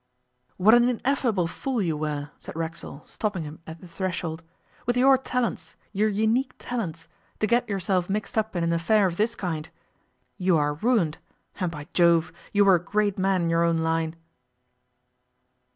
'What 0.57 0.73
an 0.73 0.89
ineffable 0.89 1.45
fool 1.45 1.79
you 1.79 1.95
were,' 1.95 2.31
said 2.39 2.55
Racksole, 2.55 3.03
stopping 3.05 3.43
him 3.43 3.59
at 3.67 3.81
the 3.81 3.87
threshold, 3.87 4.41
'with 4.87 4.97
your 4.97 5.15
talents, 5.15 5.75
your 5.93 6.09
unique 6.09 6.55
talents, 6.57 7.07
to 7.39 7.45
get 7.45 7.69
yourself 7.69 8.09
mixed 8.09 8.35
up 8.35 8.55
in 8.55 8.63
an 8.63 8.73
affair 8.73 9.05
of 9.05 9.17
this 9.17 9.35
kind. 9.35 9.69
You 10.39 10.57
are 10.57 10.73
ruined. 10.73 11.19
And, 11.59 11.71
by 11.71 11.87
Jove! 11.93 12.33
you 12.51 12.65
were 12.65 12.73
a 12.73 12.83
great 12.83 13.19
man 13.19 13.43
in 13.43 13.51
your 13.51 13.63
own 13.63 13.77
line. 13.77 14.15